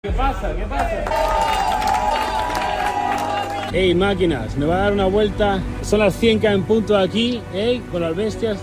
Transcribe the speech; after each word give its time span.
¿Qué 0.00 0.12
pasa? 0.12 0.54
¿Qué 0.54 0.62
pasa? 0.62 1.04
Ey, 3.72 3.96
máquinas, 3.96 4.56
me 4.56 4.64
va 4.64 4.76
a 4.76 4.78
dar 4.82 4.92
una 4.92 5.06
vuelta. 5.06 5.58
Son 5.82 5.98
las 5.98 6.22
100k 6.22 6.54
en 6.54 6.62
punto 6.62 6.96
aquí, 6.96 7.42
con 7.90 8.02
las 8.02 8.14
bestias. 8.14 8.60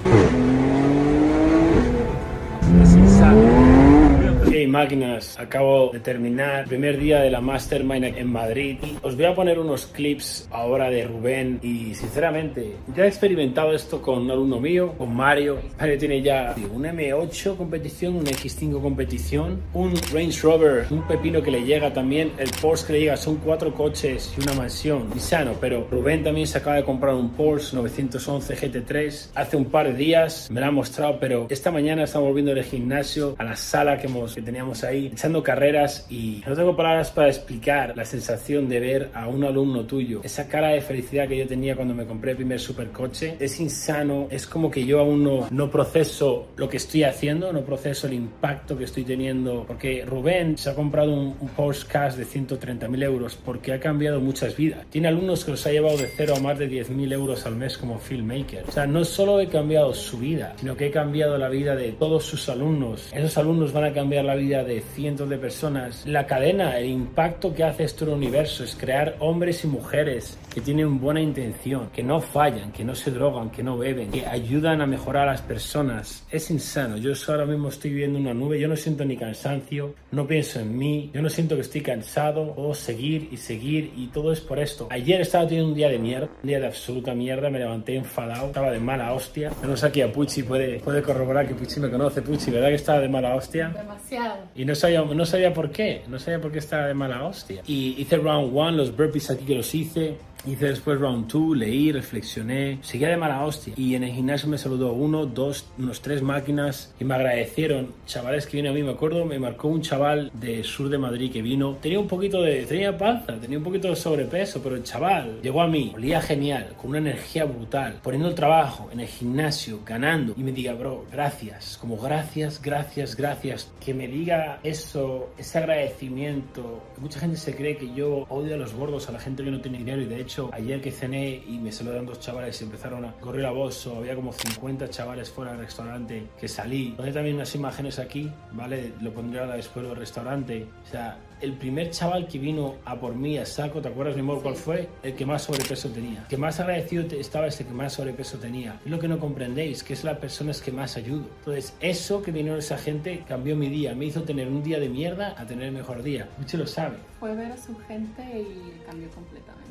Máquinas, 4.75 5.39
acabo 5.39 5.91
de 5.93 6.01
terminar 6.01 6.63
el 6.63 6.67
primer 6.67 6.99
día 6.99 7.21
de 7.21 7.31
la 7.31 7.39
Mastermind 7.39 8.03
en 8.03 8.29
Madrid 8.29 8.77
os 9.01 9.15
voy 9.15 9.25
a 9.25 9.33
poner 9.33 9.57
unos 9.57 9.85
clips 9.85 10.49
ahora 10.51 10.89
de 10.89 11.05
Rubén 11.05 11.59
y 11.61 11.95
sinceramente 11.95 12.75
ya 12.95 13.05
he 13.05 13.07
experimentado 13.07 13.73
esto 13.73 14.01
con 14.01 14.23
un 14.23 14.31
alumno 14.31 14.59
mío, 14.59 14.93
con 14.97 15.15
Mario. 15.15 15.59
Mario 15.79 15.97
tiene 15.97 16.21
ya 16.21 16.53
un 16.73 16.83
M8 16.83 17.55
competición, 17.55 18.15
un 18.17 18.25
X5 18.25 18.81
competición, 18.81 19.61
un 19.73 19.93
Range 20.11 20.41
Rover, 20.41 20.87
un 20.89 21.07
pepino 21.07 21.41
que 21.41 21.51
le 21.51 21.63
llega 21.63 21.93
también, 21.93 22.33
el 22.37 22.49
Porsche 22.61 22.87
que 22.87 22.93
le 22.93 22.99
llega, 22.99 23.15
son 23.15 23.37
cuatro 23.37 23.73
coches 23.73 24.33
y 24.37 24.41
una 24.41 24.53
mansión. 24.55 25.09
Insano, 25.13 25.53
pero 25.61 25.87
Rubén 25.89 26.21
también 26.23 26.47
se 26.47 26.57
acaba 26.57 26.75
de 26.75 26.83
comprar 26.83 27.15
un 27.15 27.29
Porsche 27.29 27.77
911 27.77 28.57
GT3 28.57 29.29
hace 29.35 29.55
un 29.55 29.65
par 29.65 29.87
de 29.87 29.93
días, 29.93 30.49
me 30.51 30.59
lo 30.59 30.67
ha 30.67 30.71
mostrado, 30.71 31.17
pero 31.17 31.47
esta 31.49 31.71
mañana 31.71 32.03
estamos 32.03 32.27
volviendo 32.27 32.53
del 32.53 32.65
gimnasio 32.65 33.35
a 33.37 33.43
la 33.45 33.55
sala 33.55 33.97
que 33.97 34.07
hemos 34.07 34.35
teníamos 34.45 34.64
ahí 34.83 35.07
echando 35.07 35.43
carreras 35.43 36.07
y 36.09 36.43
no 36.47 36.55
tengo 36.55 36.75
palabras 36.75 37.11
para 37.11 37.27
explicar 37.27 37.93
la 37.95 38.05
sensación 38.05 38.67
de 38.67 38.79
ver 38.79 39.09
a 39.13 39.27
un 39.27 39.43
alumno 39.43 39.85
tuyo, 39.85 40.21
esa 40.23 40.47
cara 40.47 40.69
de 40.69 40.81
felicidad 40.81 41.27
que 41.27 41.37
yo 41.37 41.47
tenía 41.47 41.75
cuando 41.75 41.93
me 41.93 42.05
compré 42.05 42.31
el 42.31 42.37
primer 42.37 42.59
supercoche, 42.59 43.35
es 43.39 43.59
insano, 43.59 44.27
es 44.29 44.47
como 44.47 44.69
que 44.71 44.85
yo 44.85 44.99
aún 44.99 45.23
no, 45.23 45.47
no 45.51 45.69
proceso 45.69 46.47
lo 46.57 46.69
que 46.69 46.77
estoy 46.77 47.03
haciendo, 47.03 47.51
no 47.53 47.61
proceso 47.61 48.07
el 48.07 48.13
impacto 48.13 48.77
que 48.77 48.85
estoy 48.85 49.03
teniendo, 49.03 49.65
porque 49.67 50.03
Rubén 50.05 50.57
se 50.57 50.69
ha 50.69 50.75
comprado 50.75 51.13
un, 51.13 51.35
un 51.39 51.49
Porsche 51.49 51.87
Cash 51.87 52.15
de 52.15 52.25
130.000 52.25 53.03
euros 53.03 53.35
porque 53.35 53.73
ha 53.73 53.79
cambiado 53.79 54.19
muchas 54.19 54.55
vidas. 54.55 54.85
Tiene 54.89 55.07
alumnos 55.07 55.45
que 55.45 55.51
los 55.51 55.65
ha 55.65 55.71
llevado 55.71 55.97
de 55.97 56.07
cero 56.07 56.33
a 56.37 56.39
más 56.39 56.57
de 56.59 56.69
10.000 56.69 57.13
euros 57.13 57.45
al 57.45 57.55
mes 57.55 57.77
como 57.77 57.99
filmmaker. 57.99 58.65
O 58.67 58.71
sea, 58.71 58.85
no 58.85 59.03
solo 59.03 59.39
he 59.39 59.47
cambiado 59.47 59.93
su 59.93 60.17
vida, 60.19 60.55
sino 60.59 60.75
que 60.75 60.87
he 60.87 60.91
cambiado 60.91 61.37
la 61.37 61.49
vida 61.49 61.75
de 61.75 61.91
todos 61.91 62.25
sus 62.25 62.49
alumnos. 62.49 63.11
Esos 63.13 63.37
alumnos 63.37 63.73
van 63.73 63.85
a 63.85 63.93
cambiar 63.93 64.25
la 64.25 64.35
vida 64.35 64.54
de 64.63 64.81
cientos 64.81 65.29
de 65.29 65.37
personas. 65.37 66.05
La 66.05 66.25
cadena, 66.25 66.77
el 66.77 66.87
impacto 66.87 67.53
que 67.53 67.63
hace 67.63 67.85
el 68.03 68.09
universo 68.09 68.63
es 68.63 68.75
crear 68.75 69.15
hombres 69.19 69.63
y 69.63 69.67
mujeres 69.67 70.37
que 70.53 70.61
tienen 70.61 70.99
buena 70.99 71.21
intención, 71.21 71.89
que 71.93 72.03
no 72.03 72.21
fallan, 72.21 72.71
que 72.71 72.83
no 72.83 72.95
se 72.95 73.11
drogan, 73.11 73.49
que 73.49 73.63
no 73.63 73.77
beben, 73.77 74.11
que 74.11 74.25
ayudan 74.25 74.81
a 74.81 74.85
mejorar 74.85 75.27
a 75.27 75.31
las 75.33 75.41
personas. 75.41 76.25
Es 76.31 76.49
insano. 76.49 76.97
Yo 76.97 77.13
ahora 77.27 77.45
mismo 77.45 77.69
estoy 77.69 77.91
viviendo 77.91 78.19
una 78.19 78.33
nube, 78.33 78.59
yo 78.59 78.67
no 78.67 78.75
siento 78.75 79.05
ni 79.05 79.17
cansancio, 79.17 79.95
no 80.11 80.27
pienso 80.27 80.59
en 80.59 80.77
mí, 80.77 81.11
yo 81.13 81.21
no 81.21 81.29
siento 81.29 81.55
que 81.55 81.61
estoy 81.61 81.81
cansado, 81.81 82.53
puedo 82.53 82.73
seguir 82.73 83.29
y 83.31 83.37
seguir 83.37 83.93
y 83.95 84.07
todo 84.07 84.31
es 84.31 84.41
por 84.41 84.59
esto. 84.59 84.87
Ayer 84.89 85.21
estaba 85.21 85.45
teniendo 85.45 85.69
un 85.69 85.75
día 85.75 85.89
de 85.89 85.99
mierda, 85.99 86.29
un 86.41 86.47
día 86.47 86.59
de 86.59 86.67
absoluta 86.67 87.13
mierda, 87.13 87.49
me 87.49 87.59
levanté 87.59 87.95
enfadado, 87.95 88.47
estaba 88.47 88.71
de 88.71 88.79
mala 88.79 89.13
hostia. 89.13 89.51
Yo 89.61 89.67
no 89.67 89.77
sé 89.77 89.87
aquí 89.87 90.01
a 90.01 90.11
Pucci 90.11 90.43
puede, 90.43 90.79
puede 90.79 91.01
corroborar 91.01 91.47
que 91.47 91.55
Pucci 91.55 91.79
me 91.79 91.89
conoce. 91.89 92.21
Pucci, 92.21 92.51
¿verdad 92.51 92.69
que 92.69 92.75
estaba 92.75 92.99
de 92.99 93.09
mala 93.09 93.35
hostia? 93.35 93.69
Demasiado. 93.69 94.37
Y 94.55 94.65
no 94.65 94.75
sabía, 94.75 95.01
no 95.01 95.25
sabía 95.25 95.53
por 95.53 95.71
qué, 95.71 96.03
no 96.07 96.19
sabía 96.19 96.39
por 96.39 96.51
qué 96.51 96.59
estaba 96.59 96.87
de 96.87 96.93
mala 96.93 97.25
hostia. 97.25 97.61
Y 97.65 97.95
hice 98.01 98.17
round 98.17 98.51
one, 98.55 98.77
los 98.77 98.95
burpees 98.95 99.29
aquí 99.31 99.45
que 99.45 99.55
los 99.55 99.73
hice. 99.73 100.17
Hice 100.47 100.67
después 100.67 100.99
round 100.99 101.27
2, 101.27 101.57
leí, 101.57 101.91
reflexioné, 101.91 102.77
seguía 102.83 103.09
de 103.09 103.17
mala 103.17 103.43
hostia. 103.43 103.73
Y 103.75 103.95
en 103.95 104.03
el 104.03 104.11
gimnasio 104.11 104.47
me 104.47 104.59
saludó 104.59 104.93
uno, 104.93 105.25
dos, 105.25 105.65
unos 105.79 106.01
tres 106.01 106.21
máquinas 106.21 106.93
y 106.99 107.03
me 107.03 107.15
agradecieron. 107.15 107.93
Chavales 108.05 108.45
que 108.45 108.57
vienen 108.57 108.71
a 108.71 108.75
mí, 108.75 108.83
me 108.83 108.91
acuerdo, 108.91 109.25
me 109.25 109.39
marcó 109.39 109.69
un 109.69 109.81
chaval 109.81 110.29
de 110.35 110.63
sur 110.63 110.89
de 110.89 110.99
Madrid 110.99 111.31
que 111.31 111.41
vino. 111.41 111.77
Tenía 111.81 111.99
un 111.99 112.07
poquito 112.07 112.43
de, 112.43 112.63
tenía 112.67 112.95
panza, 112.95 113.39
tenía 113.39 113.57
un 113.57 113.63
poquito 113.63 113.87
de 113.87 113.95
sobrepeso, 113.95 114.61
pero 114.61 114.75
el 114.75 114.83
chaval 114.83 115.41
llegó 115.41 115.61
a 115.63 115.67
mí, 115.67 115.91
olía 115.95 116.21
genial, 116.21 116.75
con 116.79 116.91
una 116.91 116.99
energía 116.99 117.45
brutal, 117.45 117.99
poniendo 118.03 118.29
el 118.29 118.35
trabajo 118.35 118.89
en 118.91 118.99
el 118.99 119.07
gimnasio, 119.07 119.79
ganando. 119.83 120.35
Y 120.37 120.43
me 120.43 120.51
diga, 120.51 120.73
bro, 120.73 121.05
gracias, 121.11 121.75
como 121.81 121.97
gracias, 121.97 122.61
gracias, 122.61 123.15
gracias. 123.15 123.71
Que 123.83 123.95
me 123.95 124.07
diga 124.07 124.59
eso, 124.61 125.31
ese 125.39 125.57
agradecimiento. 125.57 126.83
Mucha 126.99 127.19
gente 127.19 127.37
se 127.37 127.55
cree 127.55 127.77
que 127.77 127.91
yo 127.95 128.27
odio 128.29 128.53
a 128.53 128.57
los 128.57 128.75
gordos, 128.75 129.09
a 129.09 129.11
la 129.11 129.19
gente 129.19 129.43
que 129.43 129.49
no 129.49 129.59
tiene 129.59 129.79
dinero 129.79 130.03
y 130.03 130.05
de 130.05 130.21
hecho 130.21 130.34
ayer 130.51 130.81
que 130.81 130.91
cené 130.91 131.43
y 131.47 131.57
me 131.59 131.71
saludaron 131.71 132.05
dos 132.05 132.19
chavales 132.19 132.59
y 132.61 132.63
empezaron 132.63 133.05
a 133.05 133.13
correr 133.13 133.41
la 133.41 133.51
voz, 133.51 133.85
o 133.87 133.97
había 133.97 134.15
como 134.15 134.31
50 134.31 134.89
chavales 134.89 135.29
fuera 135.29 135.51
del 135.51 135.61
restaurante 135.61 136.27
que 136.39 136.47
salí. 136.47 136.93
Pondré 136.95 137.13
también 137.13 137.35
unas 137.35 137.53
imágenes 137.55 137.99
aquí, 137.99 138.31
¿vale? 138.51 138.93
Lo 139.01 139.13
pondré 139.13 139.39
ahora 139.39 139.55
después 139.55 139.85
del 139.85 139.95
restaurante. 139.95 140.67
O 140.85 140.89
sea, 140.89 141.17
el 141.41 141.53
primer 141.53 141.91
chaval 141.91 142.27
que 142.27 142.39
vino 142.39 142.75
a 142.85 142.99
por 142.99 143.15
mí 143.15 143.37
a 143.37 143.45
saco, 143.45 143.81
¿te 143.81 143.89
acuerdas, 143.89 144.15
mi 144.15 144.21
amor, 144.21 144.41
cuál 144.41 144.55
fue? 144.55 144.87
El 145.03 145.15
que 145.15 145.25
más 145.25 145.43
sobrepeso 145.43 145.89
tenía. 145.89 146.21
El 146.21 146.27
que 146.27 146.37
más 146.37 146.59
agradecido 146.59 147.05
estaba 147.19 147.47
ese 147.47 147.65
que 147.65 147.73
más 147.73 147.93
sobrepeso 147.93 148.37
tenía. 148.37 148.79
Es 148.85 148.91
lo 148.91 148.99
que 148.99 149.07
no 149.07 149.19
comprendéis, 149.19 149.83
que 149.83 149.93
es 149.93 150.03
la 150.03 150.19
persona 150.19 150.45
que 150.63 150.71
más 150.71 150.97
ayudo. 150.97 151.25
Entonces, 151.39 151.75
eso 151.79 152.21
que 152.21 152.31
vino 152.31 152.55
esa 152.55 152.77
gente 152.77 153.23
cambió 153.27 153.55
mi 153.55 153.69
día. 153.69 153.95
Me 153.95 154.05
hizo 154.05 154.23
tener 154.23 154.47
un 154.47 154.63
día 154.63 154.79
de 154.79 154.89
mierda 154.89 155.35
a 155.37 155.45
tener 155.45 155.65
el 155.65 155.71
mejor 155.71 156.03
día. 156.03 156.29
Mucho 156.37 156.57
lo 156.57 156.67
sabe. 156.67 156.97
Fue 157.19 157.35
ver 157.35 157.51
a 157.51 157.57
su 157.57 157.75
gente 157.79 158.21
y 158.21 158.85
cambió 158.85 159.09
completamente. 159.09 159.64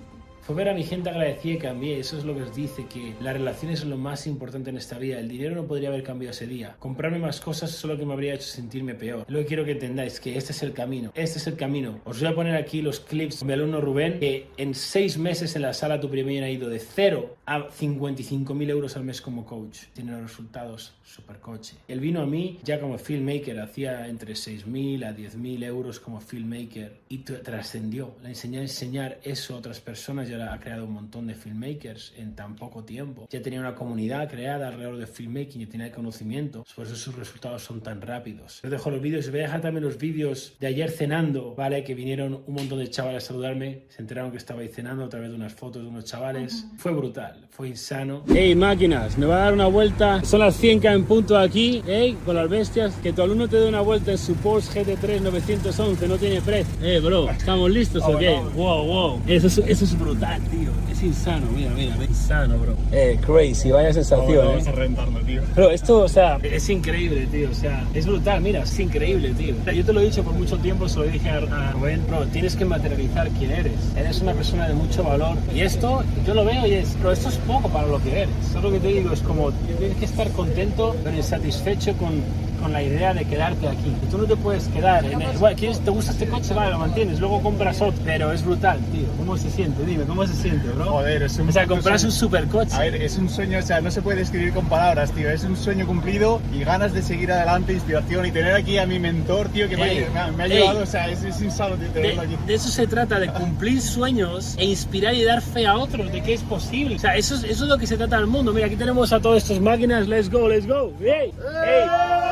Fue 0.46 0.54
ver 0.54 0.68
a 0.68 0.74
mi 0.74 0.84
gente 0.84 1.08
agradecida 1.08 1.54
y 1.54 1.58
cambié. 1.58 1.98
Eso 1.98 2.18
es 2.18 2.24
lo 2.26 2.34
que 2.34 2.42
os 2.42 2.54
dice, 2.54 2.84
que 2.84 3.14
las 3.22 3.32
relaciones 3.32 3.80
son 3.80 3.88
lo 3.88 3.96
más 3.96 4.26
importante 4.26 4.68
en 4.68 4.76
esta 4.76 4.98
vida. 4.98 5.18
El 5.18 5.26
dinero 5.26 5.54
no 5.54 5.66
podría 5.66 5.88
haber 5.88 6.02
cambiado 6.02 6.32
ese 6.32 6.46
día. 6.46 6.76
Comprarme 6.80 7.18
más 7.18 7.40
cosas 7.40 7.70
solo 7.70 7.96
que 7.96 8.04
me 8.04 8.12
habría 8.12 8.34
hecho 8.34 8.46
sentirme 8.46 8.94
peor. 8.94 9.24
Lo 9.26 9.38
que 9.38 9.46
quiero 9.46 9.64
que 9.64 9.70
entendáis, 9.70 10.20
que 10.20 10.36
este 10.36 10.52
es 10.52 10.62
el 10.62 10.74
camino. 10.74 11.12
Este 11.14 11.38
es 11.38 11.46
el 11.46 11.56
camino. 11.56 11.98
Os 12.04 12.20
voy 12.20 12.28
a 12.28 12.34
poner 12.34 12.56
aquí 12.56 12.82
los 12.82 13.00
clips 13.00 13.40
de 13.40 13.46
mi 13.46 13.54
alumno 13.54 13.80
Rubén, 13.80 14.18
que 14.20 14.48
en 14.58 14.74
seis 14.74 15.16
meses 15.16 15.56
en 15.56 15.62
la 15.62 15.72
sala 15.72 15.98
tu 15.98 16.10
primera 16.10 16.44
ha 16.44 16.50
ido 16.50 16.68
de 16.68 16.78
0 16.78 17.36
a 17.46 17.68
55.000 17.68 18.70
euros 18.70 18.96
al 18.96 19.04
mes 19.04 19.20
como 19.20 19.44
coach. 19.44 19.84
Tiene 19.94 20.12
los 20.12 20.22
resultados 20.22 20.94
super 21.04 21.38
coche. 21.38 21.76
Él 21.88 22.00
vino 22.00 22.20
a 22.20 22.26
mí 22.26 22.58
ya 22.64 22.80
como 22.80 22.98
filmmaker, 22.98 23.60
hacía 23.60 24.08
entre 24.08 24.34
6.000 24.34 25.04
a 25.06 25.16
10.000 25.16 25.64
euros 25.64 26.00
como 26.00 26.20
filmmaker 26.20 27.00
y 27.08 27.18
trascendió. 27.18 28.16
Le 28.22 28.30
enseñé 28.30 28.58
a 28.58 28.62
enseñar 28.62 29.20
eso 29.22 29.54
a 29.54 29.58
otras 29.58 29.80
personas 29.80 30.28
ha 30.30 30.58
creado 30.60 30.84
un 30.84 30.92
montón 30.92 31.26
de 31.26 31.34
filmmakers 31.34 32.12
en 32.16 32.34
tan 32.34 32.56
poco 32.56 32.84
tiempo. 32.84 33.28
Ya 33.30 33.42
tenía 33.42 33.60
una 33.60 33.74
comunidad 33.74 34.28
creada 34.28 34.68
alrededor 34.68 34.96
de 34.96 35.06
filmmaking 35.06 35.62
y 35.62 35.66
tenía 35.66 35.92
conocimiento. 35.92 36.64
Por 36.74 36.86
eso 36.86 36.96
sus 36.96 37.14
resultados 37.14 37.62
son 37.62 37.80
tan 37.80 38.00
rápidos. 38.00 38.60
Os 38.64 38.70
dejo 38.70 38.90
los 38.90 39.00
vídeos. 39.00 39.26
Os 39.26 39.30
voy 39.30 39.40
a 39.40 39.44
dejar 39.44 39.60
también 39.60 39.84
los 39.84 39.98
vídeos 39.98 40.56
de 40.60 40.66
ayer 40.66 40.90
cenando, 40.90 41.54
¿vale? 41.54 41.84
Que 41.84 41.94
vinieron 41.94 42.42
un 42.46 42.54
montón 42.54 42.78
de 42.78 42.90
chavales 42.90 43.24
a 43.24 43.26
saludarme. 43.26 43.82
Se 43.88 44.02
enteraron 44.02 44.30
que 44.30 44.38
estaba 44.38 44.60
ahí 44.60 44.68
cenando 44.68 45.04
a 45.04 45.08
través 45.08 45.30
de 45.30 45.36
unas 45.36 45.54
fotos 45.54 45.82
de 45.82 45.88
unos 45.88 46.04
chavales. 46.04 46.66
Fue 46.76 46.92
brutal. 46.92 47.33
Fue 47.50 47.68
insano. 47.68 48.22
¡Ey, 48.34 48.56
máquinas! 48.56 49.16
Me 49.16 49.26
va 49.26 49.36
a 49.36 49.38
dar 49.44 49.52
una 49.52 49.68
vuelta. 49.68 50.24
Son 50.24 50.40
las 50.40 50.60
100k 50.60 50.92
en 50.92 51.04
punto 51.04 51.38
aquí, 51.38 51.84
¿eh? 51.86 52.16
Con 52.24 52.34
las 52.34 52.48
bestias. 52.48 52.94
Que 52.96 53.12
tu 53.12 53.22
alumno 53.22 53.46
te 53.46 53.58
dé 53.58 53.68
una 53.68 53.80
vuelta 53.80 54.10
en 54.10 54.18
su 54.18 54.34
Porsche 54.34 54.84
GT3 54.84 55.20
911. 55.20 56.08
No 56.08 56.16
tiene 56.16 56.40
precio. 56.40 56.74
Eh, 56.82 56.98
bro. 56.98 57.30
¿Estamos 57.30 57.70
listos 57.70 58.02
o 58.02 58.18
qué? 58.18 58.36
Wow, 58.56 58.86
wow. 58.86 59.22
Eso 59.28 59.46
es, 59.46 59.58
eso 59.58 59.84
es 59.84 59.96
brutal 59.96 60.42
tío. 60.54 60.70
Es 60.90 61.02
insano, 61.02 61.46
mira, 61.54 61.70
mira, 61.70 61.94
es 62.02 62.08
insano, 62.08 62.58
bro. 62.58 62.76
Eh, 62.92 63.18
crazy, 63.24 63.70
vaya 63.70 63.92
sensación, 63.92 64.46
vamos 64.46 64.66
eh. 64.66 64.68
a 64.68 64.72
rentarlo, 64.72 65.20
tío. 65.20 65.42
Pero 65.54 65.70
esto, 65.70 65.98
o 65.98 66.08
sea, 66.08 66.38
es 66.42 66.68
increíble, 66.68 67.26
tío. 67.26 67.50
O 67.50 67.54
sea, 67.54 67.84
es 67.94 68.06
brutal, 68.06 68.40
mira, 68.40 68.62
es 68.62 68.78
increíble, 68.78 69.32
tío. 69.34 69.54
Yo 69.72 69.84
te 69.84 69.92
lo 69.92 70.00
he 70.00 70.04
dicho 70.04 70.22
por 70.22 70.34
mucho 70.34 70.56
tiempo, 70.58 70.88
se 70.88 70.98
lo 71.00 71.04
dije 71.04 71.28
a 71.28 71.72
Rubén, 71.72 72.04
bro, 72.06 72.24
tienes 72.26 72.54
que 72.56 72.64
materializar 72.64 73.28
quién 73.30 73.50
eres. 73.50 73.74
Eres 73.96 74.20
una 74.20 74.32
persona 74.34 74.68
de 74.68 74.74
mucho 74.74 75.02
valor. 75.02 75.36
Y 75.54 75.60
esto, 75.60 76.02
yo 76.26 76.34
lo 76.34 76.44
veo 76.44 76.66
y 76.66 76.74
es, 76.74 76.96
pero 76.98 77.12
esto 77.28 77.40
es 77.40 77.46
poco 77.46 77.70
para 77.70 77.86
lo 77.86 78.02
que 78.02 78.12
eres. 78.12 78.28
Solo 78.52 78.68
lo 78.68 78.74
que 78.74 78.80
te 78.80 78.88
digo 78.88 79.12
es 79.12 79.20
como, 79.20 79.50
tienes 79.78 79.96
que 79.96 80.04
estar 80.04 80.30
contento, 80.32 80.94
pero 81.02 81.16
insatisfecho 81.16 81.94
con 81.96 82.22
con 82.64 82.72
la 82.72 82.82
idea 82.82 83.12
de 83.12 83.26
quedarte 83.26 83.68
aquí. 83.68 83.94
Y 84.02 84.06
tú 84.10 84.16
no 84.16 84.24
te 84.24 84.36
puedes 84.36 84.68
quedar 84.68 85.04
en 85.04 85.20
el, 85.20 85.36
bueno, 85.36 85.54
¿quieres, 85.54 85.80
¿te 85.80 85.90
gusta 85.90 86.12
este 86.12 86.26
coche? 86.26 86.54
Vale, 86.54 86.70
lo 86.70 86.78
mantienes, 86.78 87.20
luego 87.20 87.42
compras 87.42 87.78
otro. 87.82 88.00
Pero 88.06 88.32
es 88.32 88.42
brutal, 88.42 88.78
tío. 88.90 89.06
¿Cómo 89.18 89.36
se 89.36 89.50
siente? 89.50 89.84
Dime, 89.84 90.04
¿cómo 90.04 90.26
se 90.26 90.34
siente, 90.34 90.66
bro? 90.68 90.86
Joder, 90.86 91.24
es 91.24 91.38
un... 91.38 91.50
O 91.50 91.52
sea, 91.52 91.66
compras 91.66 92.04
un 92.04 92.12
supercoche. 92.12 92.74
A 92.74 92.78
ver, 92.80 92.94
es 92.94 93.18
un 93.18 93.28
sueño, 93.28 93.58
o 93.58 93.62
sea, 93.62 93.82
no 93.82 93.90
se 93.90 94.00
puede 94.00 94.20
describir 94.20 94.54
con 94.54 94.66
palabras, 94.66 95.12
tío. 95.12 95.28
Es 95.28 95.44
un 95.44 95.58
sueño 95.58 95.86
cumplido 95.86 96.40
y 96.54 96.64
ganas 96.64 96.94
de 96.94 97.02
seguir 97.02 97.30
adelante, 97.32 97.74
inspiración 97.74 98.24
y 98.24 98.30
tener 98.30 98.54
aquí 98.54 98.78
a 98.78 98.86
mi 98.86 98.98
mentor, 98.98 99.50
tío, 99.50 99.68
que 99.68 99.74
Ey, 99.74 100.06
me, 100.14 100.18
ha, 100.18 100.28
me 100.28 100.44
ha 100.44 100.46
ayudado, 100.46 100.84
o 100.84 100.86
sea, 100.86 101.10
es, 101.10 101.22
es 101.22 101.42
insano 101.42 101.76
tío, 101.76 101.88
tenerlo 101.88 102.22
aquí. 102.22 102.36
De, 102.36 102.46
de 102.46 102.54
eso 102.54 102.70
se 102.70 102.86
trata, 102.86 103.20
de 103.20 103.28
cumplir 103.28 103.82
sueños 103.82 104.54
e 104.56 104.64
inspirar 104.64 105.12
y 105.12 105.22
dar 105.22 105.42
fe 105.42 105.66
a 105.66 105.76
otros 105.76 106.10
de 106.10 106.22
que 106.22 106.32
es 106.32 106.40
posible. 106.40 106.96
O 106.96 106.98
sea, 106.98 107.14
eso 107.14 107.34
es, 107.34 107.44
eso 107.44 107.64
es 107.64 107.68
lo 107.68 107.76
que 107.76 107.86
se 107.86 107.98
trata 107.98 108.16
del 108.16 108.26
mundo. 108.26 108.54
Mira, 108.54 108.68
aquí 108.68 108.76
tenemos 108.76 109.12
a 109.12 109.20
todas 109.20 109.42
estas 109.42 109.60
máquinas. 109.60 110.08
Let's 110.08 110.30
go, 110.30 110.48
let's 110.48 110.66
go. 110.66 110.94
¡Ey! 111.00 111.30
¡Ey! 111.66 112.23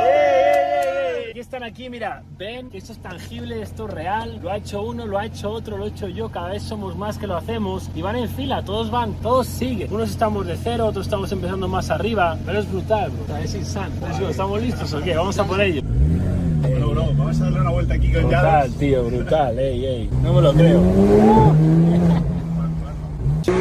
Están 1.42 1.62
aquí, 1.64 1.90
mira. 1.90 2.22
Ven 2.38 2.70
que 2.70 2.78
esto 2.78 2.92
es 2.92 2.98
tangible, 2.98 3.60
esto 3.62 3.86
es 3.86 3.94
real. 3.94 4.38
Lo 4.42 4.50
ha 4.50 4.56
hecho 4.56 4.82
uno, 4.82 5.06
lo 5.06 5.18
ha 5.18 5.26
hecho 5.26 5.50
otro, 5.50 5.76
lo 5.76 5.84
he 5.84 5.88
hecho 5.88 6.08
yo. 6.08 6.28
Cada 6.30 6.48
vez 6.48 6.62
somos 6.62 6.96
más 6.96 7.18
que 7.18 7.26
lo 7.26 7.36
hacemos. 7.36 7.90
Y 7.94 8.02
van 8.02 8.16
en 8.16 8.28
fila, 8.28 8.62
todos 8.64 8.90
van, 8.90 9.12
todos 9.14 9.46
siguen. 9.46 9.92
Unos 9.92 10.10
estamos 10.10 10.46
de 10.46 10.56
cero, 10.56 10.86
otros 10.86 11.06
estamos 11.06 11.30
empezando 11.32 11.68
más 11.68 11.90
arriba. 11.90 12.36
Pero 12.46 12.60
es 12.60 12.70
brutal, 12.70 13.10
bro. 13.10 13.24
O 13.24 13.26
sea, 13.26 13.40
es 13.42 13.54
insano. 13.54 13.94
¿Estamos 14.28 14.62
listos 14.62 14.92
o 14.94 15.02
qué? 15.02 15.14
Vamos 15.16 15.38
a 15.38 15.44
por 15.44 15.60
ello. 15.60 15.82
Bro, 15.82 16.90
bro, 16.90 17.04
Vamos 17.16 17.40
a 17.40 17.44
darle 17.44 17.60
una 17.60 17.70
vuelta 17.70 17.94
aquí 17.94 18.12
con 18.12 18.22
Brutal, 18.22 18.42
llaves. 18.44 18.78
tío, 18.78 19.04
brutal, 19.04 19.58
ey, 19.58 19.84
ey. 19.84 20.10
No 20.22 20.32
me 20.32 20.42
lo 20.42 20.52
creo. 20.54 20.80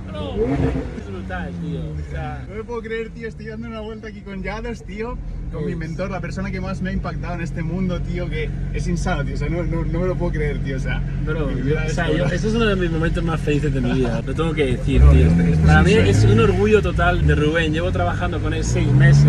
Es 0.00 1.28
brutal, 1.48 1.52
tío. 1.62 1.80
O 1.80 2.10
sea, 2.10 2.44
No 2.48 2.54
me 2.56 2.64
puedo 2.64 2.82
creer, 2.82 3.10
tío, 3.10 3.28
estoy 3.28 3.46
dando 3.46 3.68
una 3.68 3.80
vuelta 3.80 4.08
aquí 4.08 4.20
con 4.20 4.42
Yados, 4.42 4.84
tío, 4.84 5.16
con 5.52 5.64
mi 5.66 5.74
mentor, 5.74 6.10
la 6.10 6.20
persona 6.20 6.50
que 6.50 6.60
más 6.60 6.80
me 6.80 6.90
ha 6.90 6.92
impactado 6.92 7.34
en 7.34 7.40
este 7.40 7.62
mundo, 7.62 8.00
tío, 8.00 8.28
que 8.28 8.48
es 8.72 8.86
insano, 8.86 9.24
tío, 9.24 9.34
o 9.34 9.38
sea, 9.38 9.48
no, 9.48 9.62
no, 9.64 9.84
no 9.84 10.00
me 10.00 10.06
lo 10.06 10.16
puedo 10.16 10.32
creer, 10.32 10.58
tío, 10.60 10.76
o 10.76 10.80
sea, 10.80 11.02
Bro, 11.24 11.46
vida 11.48 11.84
o 11.86 11.90
sea, 11.90 12.10
yo, 12.10 12.26
ese 12.26 12.48
es 12.48 12.54
uno 12.54 12.66
de 12.66 12.76
mis 12.76 12.90
momentos 12.90 13.22
más 13.24 13.40
felices 13.40 13.72
de 13.72 13.80
mi 13.80 13.92
vida, 13.92 14.22
lo 14.24 14.34
tengo 14.34 14.52
que 14.52 14.76
decir, 14.76 15.02
tío. 15.10 15.28
Para 15.66 15.82
mí 15.82 15.92
es 15.92 16.24
un 16.24 16.40
orgullo 16.40 16.82
total 16.82 17.26
de 17.26 17.34
Rubén, 17.34 17.72
llevo 17.72 17.90
trabajando 17.90 18.40
con 18.40 18.54
él 18.54 18.64
seis 18.64 18.90
meses. 18.92 19.24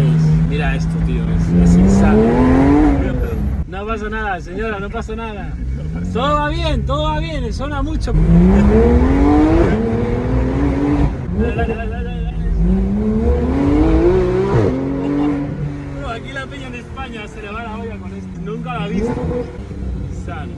Mira 0.49 0.75
esto, 0.75 0.93
tío, 1.05 1.23
es, 1.63 1.69
es 1.69 1.77
insano. 1.77 2.21
No 3.67 3.87
pasa 3.87 4.09
nada, 4.09 4.39
señora, 4.41 4.79
no 4.79 4.89
pasa 4.89 5.15
nada. 5.15 5.53
Todo 6.13 6.35
va 6.35 6.49
bien, 6.49 6.85
todo 6.85 7.03
va 7.03 7.19
bien, 7.19 7.51
suena 7.53 7.81
mucho. 7.81 8.13
Dale, 11.41 11.55
dale, 11.55 11.75
dale, 11.75 12.03
dale, 12.03 12.21
dale. 12.23 12.37
Bro, 15.99 16.09
aquí 16.09 16.31
la 16.33 16.45
peña 16.45 16.67
en 16.67 16.75
España 16.75 17.19
se 17.33 17.41
le 17.41 17.51
va 17.51 17.63
la 17.63 17.77
olla 17.77 17.97
con 17.97 18.13
esto. 18.13 18.41
Nunca 18.43 18.73
la 18.79 18.87
visto. 18.87 19.15
Insano. 20.09 20.51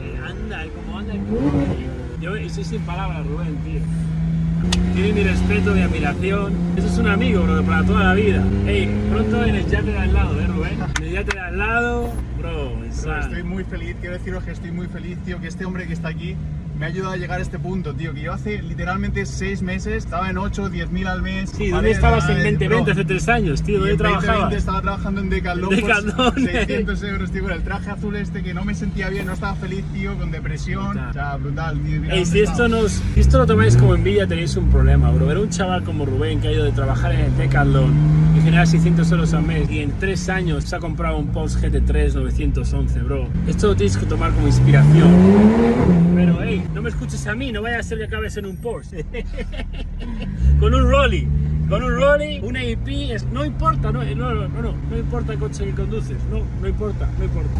Eh, 0.00 0.20
Anda, 0.24 0.64
como 0.74 0.98
anda. 0.98 1.14
Yo 2.20 2.36
estoy 2.36 2.64
sin 2.64 2.80
palabras, 2.82 3.26
Rubén, 3.26 3.56
tío. 3.64 3.80
Tiene 4.94 5.12
mi 5.12 5.22
respeto, 5.24 5.74
mi 5.74 5.82
admiración. 5.82 6.52
Eso 6.76 6.86
es 6.86 6.98
un 6.98 7.08
amigo, 7.08 7.42
bro, 7.42 7.62
para 7.64 7.84
toda 7.84 8.04
la 8.04 8.14
vida. 8.14 8.44
Ey, 8.66 8.88
pronto 9.10 9.44
en 9.44 9.56
el 9.56 9.66
yate 9.66 9.90
de 9.90 9.98
al 9.98 10.12
lado, 10.12 10.40
¿eh, 10.40 10.46
Rubén? 10.46 10.78
En 10.98 11.04
el 11.04 11.12
yate 11.12 11.34
de 11.34 11.40
al 11.40 11.58
lado, 11.58 12.12
bro, 12.38 12.76
Pero. 13.02 13.20
Estoy 13.20 13.42
muy 13.42 13.64
feliz, 13.64 13.96
quiero 14.00 14.16
deciros 14.18 14.44
que 14.44 14.52
estoy 14.52 14.70
muy 14.70 14.86
feliz, 14.86 15.18
tío, 15.24 15.40
que 15.40 15.48
este 15.48 15.64
hombre 15.64 15.86
que 15.88 15.94
está 15.94 16.08
aquí 16.08 16.36
me 16.78 16.86
ha 16.86 16.88
ayudado 16.88 17.12
a 17.12 17.16
llegar 17.16 17.38
a 17.38 17.42
este 17.42 17.58
punto, 17.58 17.94
tío, 17.94 18.12
que 18.12 18.22
yo 18.22 18.32
hace 18.32 18.62
literalmente 18.62 19.26
seis 19.26 19.62
meses 19.62 20.04
estaba 20.04 20.30
en 20.30 20.38
8 20.38 20.62
o 20.64 20.68
10 20.68 20.90
mil 20.90 21.06
al 21.06 21.22
mes. 21.22 21.50
Sí, 21.50 21.68
¿dónde 21.68 21.92
estabas 21.92 22.28
en 22.28 22.38
eh, 22.38 22.52
2020 22.52 22.66
bro, 22.66 22.92
hace 22.92 23.04
tres 23.04 23.28
años, 23.28 23.62
tío? 23.62 23.78
¿Dónde 23.78 23.92
en 23.92 23.98
2020 23.98 24.26
trabajabas? 24.26 24.54
estaba 24.54 24.82
trabajando 24.82 25.20
en 25.20 25.30
Decathlon, 25.30 25.68
por 26.16 26.38
eh. 26.38 26.66
600 26.66 27.02
euros, 27.04 27.30
tío, 27.30 27.42
con 27.42 27.52
el 27.52 27.62
traje 27.62 27.90
azul 27.90 28.16
este 28.16 28.42
que 28.42 28.54
no 28.54 28.64
me 28.64 28.74
sentía 28.74 29.08
bien, 29.08 29.26
no 29.26 29.32
estaba 29.32 29.54
feliz, 29.54 29.84
tío, 29.92 30.16
con 30.18 30.30
depresión. 30.30 30.90
Brutal. 30.92 31.10
O 31.10 31.12
sea, 31.12 31.36
brutal, 31.36 31.76
mira 31.76 32.14
Ey, 32.14 32.24
si 32.24 32.40
esto, 32.40 32.68
nos, 32.68 32.92
si 33.14 33.20
esto 33.20 33.38
lo 33.38 33.46
tomáis 33.46 33.76
como 33.76 33.94
envidia, 33.94 34.26
tenéis 34.26 34.56
un 34.56 34.70
problema, 34.70 35.10
bro. 35.10 35.26
Ver 35.26 35.38
un 35.38 35.50
chaval 35.50 35.84
como 35.84 36.04
Rubén 36.04 36.40
que 36.40 36.48
ha 36.48 36.52
ido 36.52 36.64
de 36.64 36.72
trabajar 36.72 37.12
en 37.12 37.20
el 37.20 37.36
Decathlon 37.36 37.92
y 38.36 38.40
generar 38.40 38.66
600 38.66 39.10
euros 39.12 39.34
al 39.34 39.42
mes 39.42 39.70
y 39.70 39.80
en 39.80 39.92
tres 39.98 40.28
años 40.28 40.64
se 40.64 40.76
ha 40.76 40.78
comprado 40.78 41.18
un 41.18 41.28
Porsche 41.28 41.58
GT3 41.70 42.14
911, 42.14 43.00
bro. 43.00 43.28
Esto 43.46 43.68
lo 43.68 43.76
tienes 43.76 43.96
que 43.96 44.06
tomar 44.06 44.32
como 44.32 44.46
inspiración. 44.46 45.10
Pero, 46.14 46.38
hey, 46.42 46.61
no 46.74 46.82
me 46.82 46.90
escuches 46.90 47.26
a 47.26 47.34
mí, 47.34 47.52
no 47.52 47.62
vaya 47.62 47.78
a 47.78 47.82
ser 47.82 47.98
que 47.98 48.04
acabes 48.04 48.36
en 48.36 48.46
un 48.46 48.56
Porsche. 48.56 49.04
con 50.60 50.74
un 50.74 50.90
Rolly. 50.90 51.28
Con 51.68 51.82
un 51.82 51.96
Rolly, 51.96 52.40
una 52.42 52.60
AP, 52.60 52.88
es, 53.12 53.24
no 53.26 53.44
importa, 53.44 53.90
no, 53.92 54.04
no, 54.04 54.14
no, 54.14 54.48
no, 54.48 54.62
no, 54.62 54.74
no 54.90 54.98
importa 54.98 55.32
el 55.32 55.38
coche 55.38 55.64
que 55.64 55.74
conduces, 55.74 56.18
no, 56.30 56.42
no 56.60 56.68
importa, 56.68 57.08
no 57.18 57.24
importa. 57.24 57.50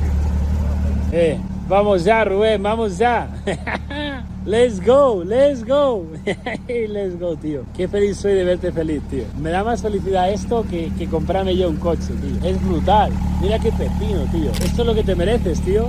Eh, 1.12 1.38
vamos 1.68 2.04
ya, 2.04 2.24
Rubén, 2.24 2.62
vamos 2.62 2.98
ya. 2.98 3.28
Let's 4.44 4.80
go, 4.80 5.22
let's 5.24 5.62
go. 5.62 6.04
let's 6.68 7.16
go, 7.18 7.36
tío. 7.36 7.64
Qué 7.76 7.86
feliz 7.86 8.16
soy 8.16 8.32
de 8.32 8.42
verte 8.42 8.72
feliz, 8.72 9.00
tío. 9.08 9.24
Me 9.38 9.50
da 9.50 9.62
más 9.62 9.82
felicidad 9.82 10.32
esto 10.32 10.66
que, 10.68 10.90
que 10.98 11.06
comprarme 11.06 11.56
yo 11.56 11.70
un 11.70 11.76
coche, 11.76 12.08
tío. 12.20 12.50
Es 12.50 12.60
brutal. 12.60 13.12
Mira 13.40 13.60
qué 13.60 13.70
pepino, 13.70 14.24
tío. 14.32 14.50
Esto 14.50 14.82
es 14.82 14.86
lo 14.86 14.94
que 14.96 15.04
te 15.04 15.14
mereces, 15.14 15.60
tío. 15.60 15.88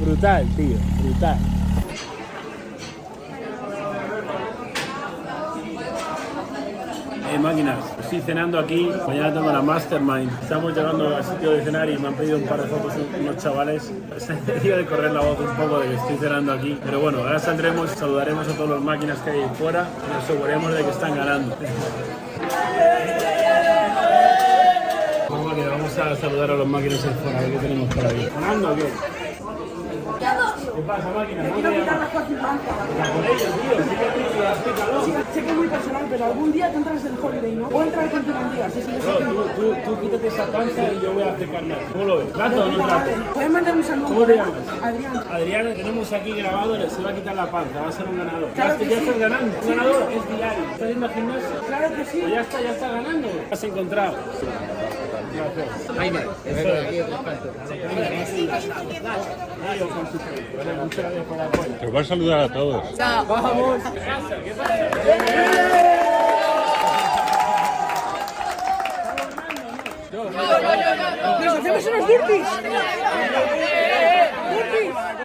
brutal, 0.00 0.46
tío. 0.56 0.76
Brutal. 1.02 1.38
Eh, 7.30 7.38
máquinas, 7.38 7.78
estoy 8.00 8.20
cenando 8.22 8.58
aquí, 8.58 8.90
mañana 9.06 9.32
tengo 9.32 9.52
la 9.52 9.60
Mastermind. 9.60 10.32
Estamos 10.42 10.74
llegando 10.74 11.14
al 11.14 11.22
sitio 11.22 11.50
de 11.50 11.62
cenar 11.62 11.88
y 11.90 11.98
me 11.98 12.08
han 12.08 12.14
pedido 12.14 12.38
un 12.38 12.44
par 12.44 12.62
de 12.62 12.68
fotos 12.68 12.94
unos 13.20 13.36
chavales. 13.36 13.92
Dio 14.62 14.76
de 14.76 14.86
correr 14.86 15.12
la 15.12 15.20
voz 15.20 15.38
un 15.38 15.54
poco 15.54 15.78
de 15.80 15.88
que 15.88 15.94
estoy 15.94 16.16
cenando 16.16 16.52
aquí. 16.54 16.78
Pero 16.82 17.00
bueno, 17.00 17.18
ahora 17.18 17.38
saldremos, 17.38 17.90
saludaremos 17.90 18.48
a 18.48 18.52
todas 18.52 18.70
las 18.70 18.80
máquinas 18.80 19.18
que 19.18 19.30
hay 19.30 19.40
ahí 19.40 19.50
fuera 19.58 19.86
y 20.06 20.12
nos 20.14 20.24
aseguremos 20.24 20.72
de 20.72 20.82
que 20.82 20.90
están 20.90 21.14
ganando. 21.14 21.56
Vamos 25.28 25.98
a 25.98 26.16
saludar 26.16 26.50
a 26.50 26.54
los 26.54 26.66
máquinas 26.66 27.04
ahí 27.04 27.14
fuera, 27.22 27.38
a 27.38 27.42
ver 27.42 27.52
qué 27.52 27.58
tenemos 27.58 27.94
por 27.94 28.06
ahí. 28.06 28.28
¿Ganando 28.40 28.72
o 28.72 28.76
qué? 28.76 29.17
¿Qué 30.78 30.84
pasa, 30.84 31.10
máquina? 31.10 31.42
¿Cómo 31.42 31.60
te 31.60 31.84
llamas? 31.84 32.12
Ya 32.12 33.12
por 33.12 33.24
ello, 33.26 33.46
tío, 33.58 33.74
tío, 33.82 34.48
explícalo. 34.48 35.04
Sé 35.34 35.42
que 35.42 35.50
es 35.50 35.56
muy 35.56 35.66
personal, 35.66 36.06
pero 36.08 36.24
algún 36.24 36.52
día 36.52 36.70
te 36.70 36.76
entras 36.76 37.04
en 37.04 37.18
Holiday, 37.20 37.52
¿no? 37.56 37.66
O 37.66 37.82
entrar 37.82 38.10
contigo 38.12 38.38
un 38.38 38.54
día, 38.54 38.70
sí, 38.70 38.82
sí, 38.82 38.92
Bro, 39.02 39.18
tú, 39.18 39.50
tú, 39.56 39.74
tú 39.84 40.00
quítate 40.00 40.28
esa 40.28 40.46
panza 40.46 40.92
y 40.92 41.00
yo 41.02 41.12
voy 41.14 41.24
a 41.24 41.30
aplicar 41.32 41.64
más. 41.64 41.78
¿Cómo 41.92 42.04
lo 42.04 42.18
ves? 42.18 42.32
¿Trato 42.32 42.62
o 42.62 42.68
no 42.68 42.86
trato? 42.86 43.10
Puedes 43.34 43.50
mandar 43.50 43.74
un 43.74 43.82
saludo. 43.82 44.06
¿Cómo 44.06 44.24
te 44.24 44.36
llamas? 44.36 44.52
Adrián. 44.80 45.24
Adrián, 45.32 45.74
tenemos 45.74 46.12
aquí 46.12 46.30
grabado, 46.30 46.90
se 46.90 47.02
va 47.02 47.10
a 47.10 47.14
quitar 47.14 47.34
la 47.34 47.50
panza, 47.50 47.80
va 47.80 47.88
a 47.88 47.92
ser 47.92 48.06
un 48.06 48.18
ganador. 48.18 48.48
Claro 48.50 48.72
ya, 48.74 48.78
que 48.78 48.88
ya 48.88 48.98
sí. 48.98 49.02
estás 49.02 49.18
ganando. 49.18 49.58
Un 49.60 49.68
ganador 49.68 50.12
es 50.12 50.36
diario. 50.36 50.64
¿Estás 50.70 50.88
yendo 50.88 51.06
al 51.06 51.12
gimnasio? 51.12 51.48
Claro 51.66 51.96
que 51.96 52.04
sí. 52.04 52.22
Ya 52.30 52.40
está, 52.40 52.60
ya 52.60 52.70
está 52.70 52.88
ganando. 52.88 53.28
Has 53.50 53.64
encontrado. 53.64 54.14
Jaime. 55.96 56.20
Te 61.80 61.86
voy 61.86 62.00
a 62.00 62.04
saludar 62.04 62.40
a 62.40 62.52
todos. 62.52 62.84
¡Nos 71.44 71.58
hacemos 71.58 71.86
unos 71.86 72.08
burpees! 72.08 73.67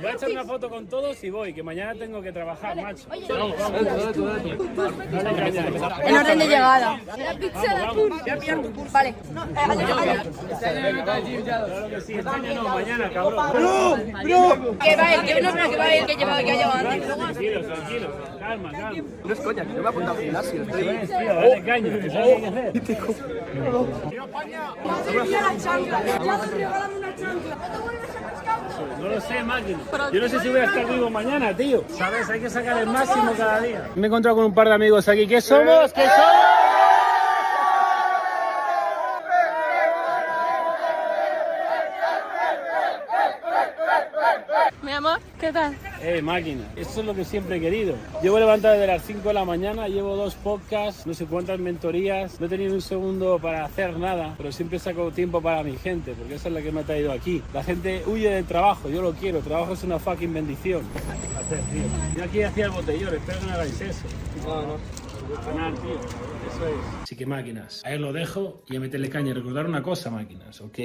Voy 0.03 0.11
a 0.11 0.15
echar 0.15 0.31
una 0.31 0.43
foto 0.43 0.69
con 0.69 0.85
todos 0.87 1.23
y 1.23 1.29
voy, 1.29 1.53
que 1.53 1.63
mañana 1.63 1.95
tengo 1.95 2.21
que 2.21 2.33
trabajar, 2.33 2.75
macho. 2.75 3.05
Vamos, 3.29 3.55
vamos. 3.57 3.85
Dale 5.11 5.33
caña. 5.33 5.65
En 6.03 6.17
orden 6.17 6.39
de 6.39 6.45
llegada. 6.45 6.99
La 7.17 7.33
pizza 7.35 7.61
de 7.61 7.67
atún. 7.83 8.09
Vale. 8.91 9.15
No. 9.31 9.47
Claro 11.45 11.87
que 11.89 12.01
sí, 12.01 12.15
este 12.15 12.29
año 12.29 12.53
no, 12.53 12.63
mañana, 12.67 13.09
cabrón. 13.13 13.53
Que 14.83 14.95
va 14.97 15.23
que 15.23 15.41
no, 15.41 15.55
no, 15.55 15.69
que 15.69 15.77
va 15.77 15.87
él, 15.87 16.05
que 16.05 16.15
lleva, 16.17 16.43
que 16.43 16.51
ha 16.51 16.55
llevado 16.55 16.89
antes. 16.89 17.15
Tranquilos, 17.15 17.65
tranquilos. 17.65 18.09
Calma, 18.39 18.71
calma. 18.73 19.03
No 19.23 19.33
es 19.33 19.39
coña, 19.39 19.63
que 19.63 19.73
yo 19.73 19.79
me 19.79 19.85
he 19.85 19.87
apuntado 19.87 20.17
al 20.17 20.23
gimnasio. 20.23 20.65
Tío, 20.65 20.93
dale 21.33 21.63
caña, 21.63 21.97
que 21.99 22.09
sabes 22.09 22.39
qué 22.41 22.47
hacer. 22.47 22.73
¡Ya 22.73 22.81
te 26.37 26.45
regalan 26.57 26.93
una 26.93 27.15
chancla! 27.15 27.59
No 28.99 29.07
lo 29.09 29.21
sé, 29.21 29.43
máquina. 29.43 29.79
Yo 30.11 30.21
no 30.21 30.27
sé 30.29 30.39
si 30.39 30.49
voy 30.49 30.59
a 30.59 30.65
estar 30.65 30.85
vivo 30.85 31.09
mañana, 31.09 31.55
tío. 31.55 31.83
¿Sabes? 31.89 32.29
Hay 32.29 32.39
que 32.39 32.49
sacar 32.49 32.77
el 32.79 32.87
máximo 32.87 33.33
cada 33.37 33.59
día. 33.61 33.87
Me 33.95 34.03
he 34.03 34.07
encontrado 34.07 34.37
con 34.37 34.45
un 34.45 34.53
par 34.53 34.67
de 34.67 34.75
amigos 34.75 35.07
aquí. 35.07 35.27
¿Qué 35.27 35.41
somos? 35.41 35.91
¿Qué 35.93 36.01
somos? 36.01 36.52
Mi 44.83 44.91
amor, 44.91 45.19
¿qué 45.39 45.53
tal? 45.53 45.77
Eh, 46.01 46.21
máquina. 46.21 46.65
Esto 46.75 46.99
es 46.99 47.05
lo 47.05 47.15
que 47.15 47.23
siempre 47.23 47.55
he 47.55 47.59
querido. 47.61 47.95
Llevo 48.21 48.37
levantado 48.37 48.73
desde 48.73 48.87
las 48.87 49.01
5 49.03 49.29
de 49.29 49.33
la 49.33 49.45
mañana, 49.45 49.87
llevo 49.87 50.17
dos 50.17 50.35
podcasts, 50.35 51.07
no 51.07 51.13
sé 51.13 51.25
cuántas 51.25 51.57
mentorías. 51.57 52.37
No 52.41 52.47
he 52.47 52.49
tenido 52.49 52.73
un 52.73 52.81
segundo 52.81 53.39
para 53.39 53.63
hacer 53.63 53.97
nada, 53.97 54.33
pero 54.35 54.51
siempre 54.51 54.79
saco 54.79 55.09
tiempo 55.11 55.41
para 55.41 55.63
mi 55.63 55.77
gente, 55.77 56.13
porque 56.13 56.35
esa 56.35 56.49
es 56.49 56.53
la 56.53 56.61
que 56.61 56.73
me 56.73 56.81
ha 56.81 56.83
traído 56.83 57.13
aquí. 57.13 57.41
La 57.53 57.63
gente 57.63 58.03
huye 58.05 58.29
del 58.29 58.45
trabajo, 58.45 58.89
yo 58.89 59.01
lo 59.01 59.13
quiero. 59.13 59.37
El 59.37 59.45
trabajo 59.45 59.71
es 59.71 59.83
una 59.83 59.99
fucking 59.99 60.33
bendición. 60.33 60.81
Hacer, 61.39 61.59
tío. 61.59 61.83
Yo 62.17 62.23
aquí 62.25 62.43
hacía 62.43 62.65
el 62.65 62.71
botellón, 62.71 63.13
espero 63.15 63.39
que 63.39 63.45
no 63.45 63.53
hagáis 63.53 63.79
eso. 63.79 64.03
No, 64.45 64.61
no. 64.63 65.02
Así 67.01 67.15
que 67.15 67.25
máquinas, 67.25 67.81
ahí 67.85 67.97
lo 67.97 68.13
dejo 68.13 68.63
y 68.67 68.75
a 68.75 68.79
meterle 68.79 69.09
caña. 69.09 69.33
Recordar 69.33 69.65
una 69.65 69.81
cosa, 69.81 70.09
máquinas, 70.09 70.61
¿ok? 70.61 70.77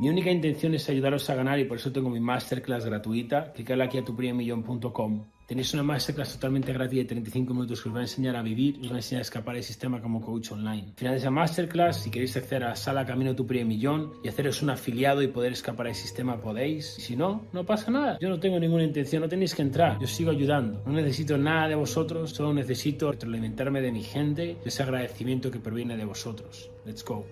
Mi 0.00 0.08
única 0.08 0.30
intención 0.30 0.74
es 0.74 0.88
ayudaros 0.88 1.28
a 1.30 1.34
ganar 1.34 1.58
y 1.58 1.64
por 1.64 1.78
eso 1.78 1.92
tengo 1.92 2.10
mi 2.10 2.20
masterclass 2.20 2.84
gratuita. 2.86 3.52
Clicad 3.52 3.80
aquí 3.80 3.98
a 3.98 4.04
tupriemillón.com 4.04 5.24
Tenéis 5.50 5.74
una 5.74 5.82
masterclass 5.82 6.34
totalmente 6.34 6.72
gratis 6.72 6.98
de 7.00 7.04
35 7.06 7.52
minutos 7.52 7.82
que 7.82 7.88
os 7.88 7.94
va 7.94 7.98
a 7.98 8.02
enseñar 8.02 8.36
a 8.36 8.42
vivir, 8.42 8.78
os 8.84 8.88
va 8.88 8.94
a 8.94 8.98
enseñar 8.98 9.18
a 9.18 9.22
escapar 9.22 9.56
del 9.56 9.64
sistema 9.64 10.00
como 10.00 10.20
coach 10.20 10.52
online. 10.52 10.84
Al 10.90 10.94
final 10.94 11.14
de 11.14 11.18
esa 11.18 11.30
masterclass, 11.32 12.02
si 12.04 12.10
queréis 12.12 12.36
acceder 12.36 12.62
a 12.62 12.68
la 12.68 12.76
sala 12.76 13.04
Camino 13.04 13.34
tu 13.34 13.48
primer 13.48 13.66
millón 13.66 14.12
y 14.22 14.28
haceros 14.28 14.62
un 14.62 14.70
afiliado 14.70 15.22
y 15.22 15.26
poder 15.26 15.52
escapar 15.52 15.86
del 15.86 15.96
sistema, 15.96 16.40
podéis. 16.40 16.96
Y 16.98 17.00
si 17.00 17.16
no, 17.16 17.46
no 17.52 17.66
pasa 17.66 17.90
nada. 17.90 18.16
Yo 18.20 18.28
no 18.28 18.38
tengo 18.38 18.60
ninguna 18.60 18.84
intención, 18.84 19.22
no 19.22 19.28
tenéis 19.28 19.56
que 19.56 19.62
entrar. 19.62 19.98
Yo 19.98 20.06
sigo 20.06 20.30
ayudando. 20.30 20.84
No 20.86 20.92
necesito 20.92 21.36
nada 21.36 21.66
de 21.66 21.74
vosotros, 21.74 22.30
solo 22.30 22.54
necesito 22.54 23.10
retroalimentarme 23.10 23.80
de 23.80 23.90
mi 23.90 24.04
gente, 24.04 24.42
de 24.54 24.58
ese 24.64 24.84
agradecimiento 24.84 25.50
que 25.50 25.58
proviene 25.58 25.96
de 25.96 26.04
vosotros. 26.04 26.70
Let's 26.86 27.04
go. 27.04 27.26